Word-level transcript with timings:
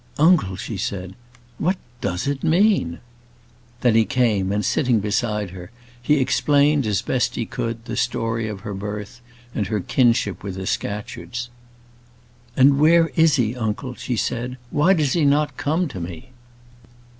"Uncle," 0.17 0.55
she 0.55 0.77
said, 0.77 1.13
"what 1.59 1.77
does 2.01 2.25
it 2.25 2.43
mean?" 2.43 2.97
Then 3.81 3.93
he 3.93 4.03
came, 4.03 4.51
and 4.51 4.65
sitting 4.65 4.99
beside 4.99 5.51
her, 5.51 5.69
he 6.01 6.15
explained, 6.15 6.87
as 6.87 7.03
best 7.03 7.35
he 7.35 7.45
could, 7.45 7.85
the 7.85 7.95
story 7.95 8.47
of 8.47 8.61
her 8.61 8.73
birth, 8.73 9.21
and 9.53 9.67
her 9.67 9.79
kinship 9.79 10.41
with 10.41 10.55
the 10.55 10.65
Scatcherds. 10.65 11.51
"And 12.57 12.79
where 12.79 13.09
is 13.15 13.35
he, 13.35 13.55
uncle?" 13.55 13.93
she 13.93 14.17
said. 14.17 14.57
"Why 14.71 14.95
does 14.95 15.13
he 15.13 15.23
not 15.23 15.55
come 15.55 15.87
to 15.89 15.99
me?" 15.99 16.31